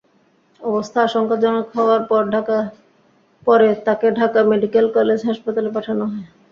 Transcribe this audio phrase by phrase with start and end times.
[0.61, 2.03] অবস্থা আশঙ্কাজনক হওয়ায়
[3.47, 6.25] পরে তাঁকে ঢাকা মেডিকেল কলেজ হাসপাতালে পাঠানো হয়।